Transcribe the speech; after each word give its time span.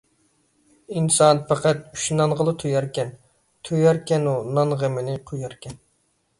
ئىنسان 0.95 1.41
پەقەت 1.51 1.83
ئۈچ 1.97 2.07
نانغىلا 2.21 2.55
توياركەن، 2.65 3.13
توياركەنۇ 3.71 4.35
نان 4.59 4.77
غېمىنى 4.83 5.19
قوياركەن... 5.33 5.81